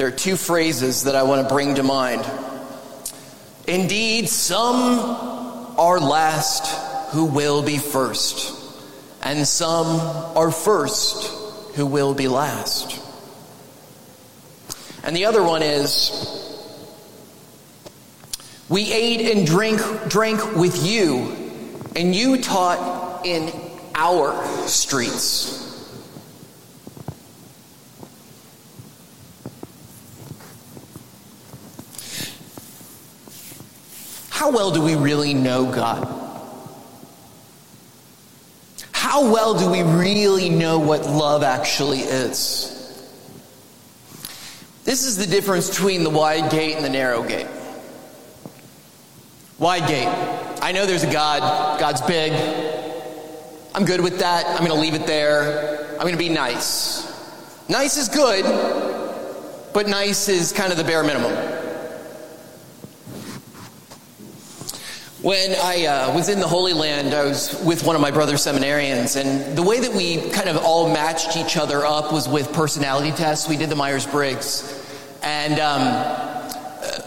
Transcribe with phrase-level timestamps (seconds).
[0.00, 2.24] there are two phrases that I want to bring to mind.
[3.66, 6.66] Indeed, some are last
[7.10, 8.56] who will be first,
[9.22, 10.00] and some
[10.38, 11.30] are first
[11.74, 12.98] who will be last.
[15.04, 16.10] And the other one is
[18.70, 21.36] we ate and drink drank with you,
[21.94, 23.52] and you taught in
[23.94, 25.69] our streets.
[34.40, 36.02] How well do we really know God?
[38.90, 43.06] How well do we really know what love actually is?
[44.84, 47.48] This is the difference between the wide gate and the narrow gate.
[49.58, 50.08] Wide gate.
[50.62, 51.78] I know there's a God.
[51.78, 52.32] God's big.
[53.74, 54.46] I'm good with that.
[54.46, 55.86] I'm going to leave it there.
[55.96, 57.06] I'm going to be nice.
[57.68, 58.46] Nice is good,
[59.74, 61.59] but nice is kind of the bare minimum.
[65.22, 68.36] When I uh, was in the Holy Land, I was with one of my brother
[68.36, 72.50] seminarians, and the way that we kind of all matched each other up was with
[72.54, 73.46] personality tests.
[73.46, 74.82] We did the Myers Briggs.
[75.22, 75.82] And um,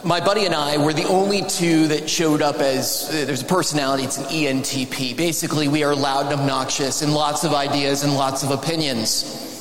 [0.03, 3.45] my buddy and I were the only two that showed up as uh, there's a
[3.45, 5.17] personality, it's an ENTP.
[5.17, 9.52] Basically, we are loud and obnoxious and lots of ideas and lots of opinions.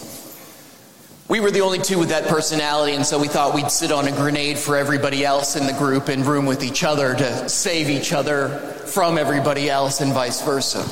[1.29, 4.07] We were the only two with that personality, and so we thought we'd sit on
[4.07, 7.89] a grenade for everybody else in the group and room with each other to save
[7.89, 8.49] each other
[8.87, 10.85] from everybody else and vice versa.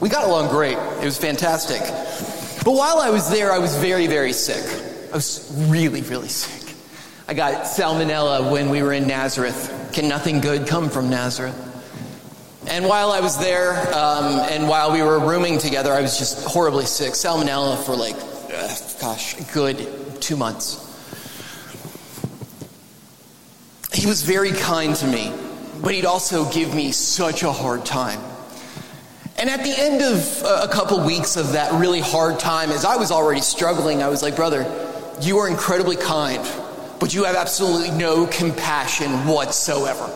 [0.00, 0.76] We got along great.
[0.76, 1.80] It was fantastic.
[2.64, 4.64] But while I was there, I was very, very sick.
[5.10, 6.76] I was really, really sick.
[7.26, 9.90] I got salmonella when we were in Nazareth.
[9.92, 11.56] Can nothing good come from Nazareth?
[12.68, 16.46] And while I was there, um, and while we were rooming together, I was just
[16.46, 17.14] horribly sick.
[17.14, 18.16] Salmonella for like
[19.00, 19.86] gosh, good
[20.20, 20.84] two months.
[23.92, 25.32] He was very kind to me,
[25.82, 28.20] but he'd also give me such a hard time.
[29.38, 32.96] And at the end of a couple weeks of that really hard time, as I
[32.96, 34.66] was already struggling, I was like, brother,
[35.20, 36.44] you are incredibly kind,
[36.98, 40.12] but you have absolutely no compassion whatsoever.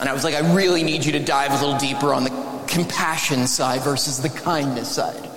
[0.00, 2.64] And I was like, I really need you to dive a little deeper on the
[2.66, 5.30] compassion side versus the kindness side.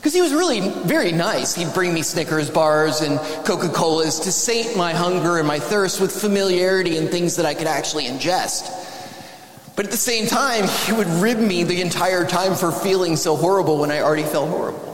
[0.00, 1.54] Because he was really very nice.
[1.54, 6.00] He'd bring me Snickers bars and Coca Colas to sate my hunger and my thirst
[6.00, 8.70] with familiarity and things that I could actually ingest.
[9.76, 13.36] But at the same time, he would rib me the entire time for feeling so
[13.36, 14.90] horrible when I already felt horrible.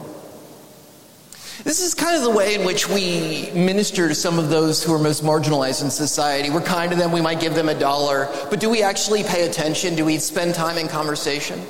[1.63, 4.93] This is kind of the way in which we minister to some of those who
[4.93, 6.51] are most marginalized in society.
[6.51, 9.47] We're kind to them, we might give them a dollar, but do we actually pay
[9.47, 9.95] attention?
[9.95, 11.65] Do we spend time in conversation?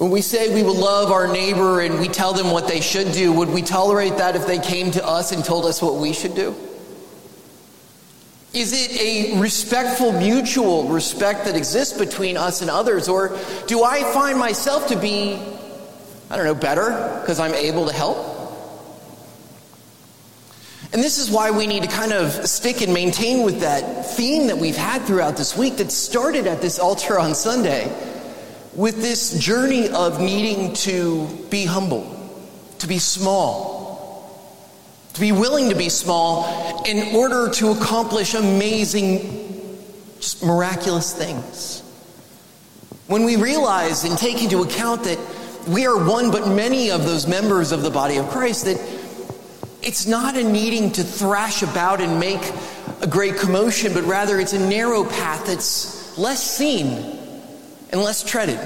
[0.00, 3.12] When we say we will love our neighbor and we tell them what they should
[3.12, 6.14] do, would we tolerate that if they came to us and told us what we
[6.14, 6.56] should do?
[8.54, 13.10] Is it a respectful, mutual respect that exists between us and others?
[13.10, 15.38] Or do I find myself to be,
[16.30, 18.16] I don't know, better because I'm able to help?
[20.94, 24.46] And this is why we need to kind of stick and maintain with that theme
[24.46, 27.94] that we've had throughout this week that started at this altar on Sunday
[28.74, 32.16] with this journey of needing to be humble,
[32.78, 33.90] to be small,
[35.14, 39.84] to be willing to be small in order to accomplish amazing,
[40.44, 41.82] miraculous things.
[43.08, 45.18] When we realize and take into account that
[45.66, 48.80] we are one but many of those members of the body of Christ, that
[49.82, 52.40] it's not a needing to thrash about and make
[53.02, 57.19] a great commotion, but rather it's a narrow path that's less seen
[57.90, 58.58] and less treaded.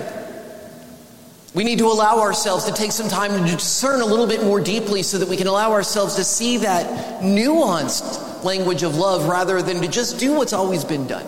[1.54, 4.60] We need to allow ourselves to take some time to discern a little bit more
[4.60, 9.62] deeply so that we can allow ourselves to see that nuanced language of love rather
[9.62, 11.26] than to just do what's always been done.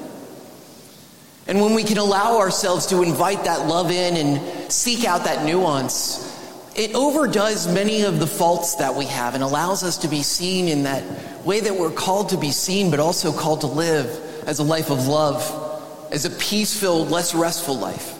[1.46, 5.44] And when we can allow ourselves to invite that love in and seek out that
[5.46, 6.24] nuance,
[6.74, 10.66] it overdoes many of the faults that we have and allows us to be seen
[10.66, 11.04] in that
[11.46, 14.90] way that we're called to be seen, but also called to live as a life
[14.90, 15.65] of love
[16.10, 18.14] as a peace filled, less restful life.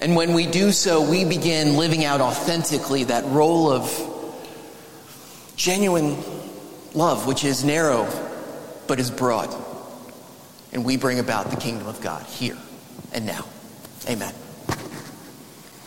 [0.00, 3.92] And when we do so, we begin living out authentically that role of
[5.56, 6.16] genuine
[6.94, 8.08] love, which is narrow
[8.86, 9.54] but is broad.
[10.72, 12.56] And we bring about the kingdom of God here
[13.12, 13.46] and now.
[14.08, 14.34] Amen.